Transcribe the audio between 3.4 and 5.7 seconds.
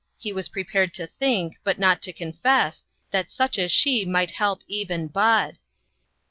as she might help even Bud.